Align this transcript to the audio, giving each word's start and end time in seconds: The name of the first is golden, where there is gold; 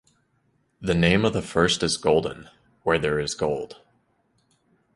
The 0.81 0.95
name 0.95 1.25
of 1.25 1.33
the 1.33 1.43
first 1.43 1.83
is 1.83 1.95
golden, 1.95 2.49
where 2.81 2.97
there 2.97 3.19
is 3.19 3.35
gold; 3.35 3.81